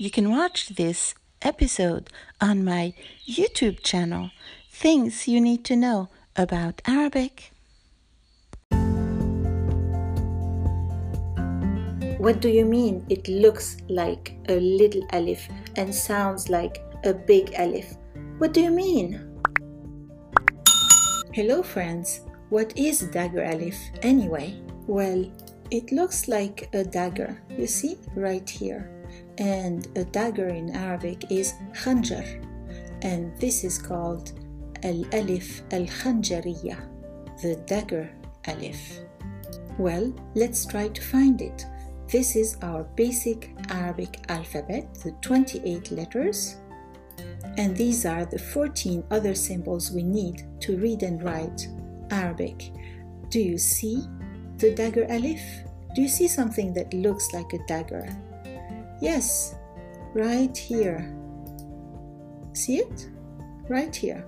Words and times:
You 0.00 0.10
can 0.10 0.30
watch 0.30 0.70
this 0.76 1.14
episode 1.42 2.08
on 2.40 2.64
my 2.64 2.94
YouTube 3.28 3.82
channel, 3.82 4.30
Things 4.70 5.28
You 5.28 5.42
Need 5.42 5.62
to 5.66 5.76
Know 5.76 6.08
About 6.34 6.80
Arabic. 6.86 7.52
What 12.16 12.40
do 12.40 12.48
you 12.48 12.64
mean 12.64 13.04
it 13.10 13.28
looks 13.28 13.76
like 13.90 14.32
a 14.48 14.58
little 14.58 15.06
alif 15.12 15.46
and 15.76 15.94
sounds 15.94 16.48
like 16.48 16.82
a 17.04 17.12
big 17.12 17.52
alif? 17.58 17.94
What 18.38 18.54
do 18.54 18.62
you 18.62 18.70
mean? 18.70 19.20
Hello 21.34 21.62
friends, 21.62 22.22
what 22.48 22.72
is 22.74 23.00
dagger 23.00 23.42
alif 23.42 23.76
anyway? 24.00 24.58
Well, 24.86 25.30
it 25.70 25.92
looks 25.92 26.26
like 26.26 26.70
a 26.72 26.84
dagger, 26.84 27.38
you 27.50 27.66
see, 27.66 27.98
right 28.16 28.48
here. 28.48 28.90
And 29.38 29.88
a 29.96 30.04
dagger 30.04 30.48
in 30.48 30.70
Arabic 30.70 31.30
is 31.30 31.54
khanjar, 31.72 32.44
and 33.02 33.36
this 33.38 33.64
is 33.64 33.78
called 33.78 34.32
al 34.82 35.04
alif 35.12 35.62
al 35.72 35.86
khanjariya, 35.86 36.76
the 37.40 37.56
dagger 37.66 38.10
alif. 38.46 39.00
Well, 39.78 40.12
let's 40.34 40.66
try 40.66 40.88
to 40.88 41.02
find 41.02 41.40
it. 41.40 41.64
This 42.08 42.36
is 42.36 42.56
our 42.62 42.84
basic 42.96 43.50
Arabic 43.70 44.24
alphabet, 44.28 44.92
the 45.02 45.12
28 45.22 45.92
letters, 45.92 46.56
and 47.56 47.76
these 47.76 48.04
are 48.04 48.24
the 48.24 48.38
14 48.38 49.04
other 49.10 49.34
symbols 49.34 49.90
we 49.90 50.02
need 50.02 50.46
to 50.60 50.76
read 50.76 51.02
and 51.02 51.22
write 51.22 51.68
Arabic. 52.10 52.72
Do 53.28 53.40
you 53.40 53.58
see 53.58 54.04
the 54.56 54.74
dagger 54.74 55.06
alif? 55.08 55.40
Do 55.94 56.02
you 56.02 56.08
see 56.08 56.28
something 56.28 56.74
that 56.74 56.92
looks 56.92 57.32
like 57.32 57.52
a 57.52 57.64
dagger? 57.66 58.08
Yes, 59.00 59.54
right 60.14 60.56
here. 60.56 61.16
See 62.52 62.78
it? 62.78 63.08
Right 63.68 63.94
here. 63.94 64.26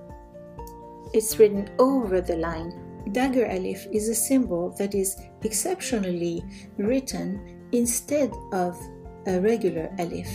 It's 1.13 1.37
written 1.37 1.69
over 1.77 2.21
the 2.21 2.37
line. 2.37 2.79
Dagger 3.11 3.45
alif 3.45 3.85
is 3.91 4.09
a 4.09 4.15
symbol 4.15 4.73
that 4.79 4.95
is 4.95 5.17
exceptionally 5.43 6.43
written 6.77 7.67
instead 7.71 8.33
of 8.51 8.79
a 9.27 9.39
regular 9.39 9.93
alif. 9.99 10.29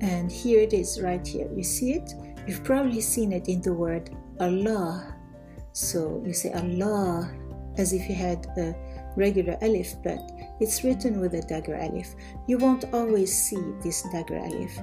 And 0.00 0.30
here 0.30 0.60
it 0.60 0.72
is 0.72 1.02
right 1.02 1.26
here. 1.26 1.50
You 1.54 1.62
see 1.62 1.94
it? 1.94 2.14
You've 2.46 2.64
probably 2.64 3.00
seen 3.00 3.32
it 3.32 3.48
in 3.48 3.60
the 3.60 3.74
word 3.74 4.10
Allah. 4.40 5.16
So 5.72 6.22
you 6.24 6.32
say 6.32 6.52
Allah 6.52 7.30
as 7.76 7.92
if 7.92 8.08
you 8.08 8.14
had 8.14 8.46
a 8.56 8.74
regular 9.16 9.58
alif, 9.60 9.96
but 10.02 10.30
it's 10.60 10.84
written 10.84 11.20
with 11.20 11.34
a 11.34 11.42
dagger 11.42 11.76
alif. 11.76 12.14
You 12.46 12.58
won't 12.58 12.84
always 12.92 13.32
see 13.36 13.62
this 13.82 14.02
dagger 14.12 14.38
alif. 14.38 14.78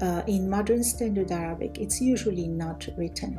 Uh, 0.00 0.22
in 0.26 0.48
modern 0.48 0.82
standard 0.82 1.30
Arabic, 1.30 1.78
it's 1.78 2.00
usually 2.00 2.48
not 2.48 2.86
written. 2.96 3.38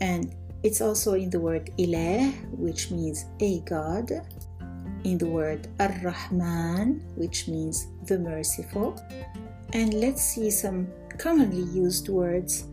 And 0.00 0.34
it's 0.62 0.80
also 0.80 1.14
in 1.14 1.30
the 1.30 1.40
word 1.40 1.70
ilah, 1.78 2.32
which 2.56 2.90
means 2.90 3.26
a 3.40 3.60
god, 3.60 4.10
in 5.04 5.18
the 5.18 5.26
word 5.26 5.68
ar-Rahman, 5.78 7.02
which 7.16 7.48
means 7.48 7.86
the 8.06 8.18
merciful. 8.18 9.00
And 9.72 9.94
let's 9.94 10.22
see 10.22 10.50
some 10.50 10.88
commonly 11.18 11.62
used 11.72 12.08
words 12.08 12.64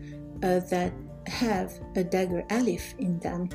uh, 0.42 0.60
that 0.70 0.92
have 1.26 1.72
a 1.96 2.04
dagger 2.04 2.44
alif 2.50 2.94
in 2.98 3.18
them. 3.20 3.48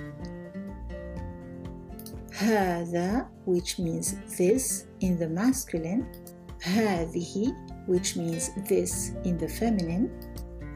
هذا 2.33 3.27
which 3.47 3.79
means 3.79 4.17
this 4.39 4.87
in 5.01 5.19
the 5.19 5.29
masculine 5.29 6.05
هذه 6.63 7.55
which 7.87 8.17
means 8.17 8.51
this 8.69 9.13
in 9.25 9.39
the 9.39 9.49
feminine 9.49 10.09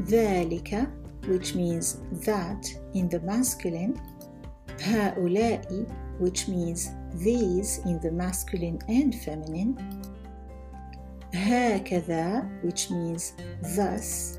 ذلك 0.03 0.89
which 1.29 1.55
means 1.55 1.99
that 2.25 2.67
in 2.95 3.09
the 3.09 3.21
masculine 3.21 3.95
هؤلاء 4.81 5.87
which 6.19 6.49
means 6.49 6.91
these 7.15 7.79
in 7.87 8.01
the 8.01 8.11
masculine 8.11 8.79
and 8.89 9.15
feminine 9.15 9.77
هكذا 11.35 12.49
which 12.63 12.91
means 12.91 13.33
thus 13.77 14.39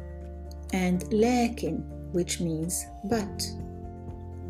and 0.73 1.03
لكن 1.13 1.83
which 2.11 2.41
means 2.41 2.85
but 3.05 3.51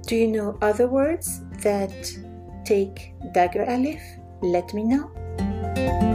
do 0.08 0.16
you 0.16 0.28
know 0.28 0.58
other 0.62 0.88
words 0.88 1.42
that 1.62 1.94
take 2.69 3.15
dagger 3.33 3.65
alif. 3.65 4.03
Let 4.43 4.75
me 4.75 4.85
know. 4.85 6.08